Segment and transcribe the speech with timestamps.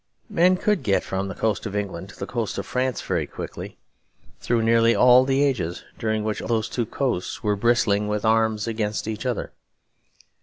[0.31, 3.77] Men could get from the coast of England to the coast of France very quickly,
[4.39, 9.07] through nearly all the ages during which those two coasts were bristling with arms against
[9.07, 9.51] each other.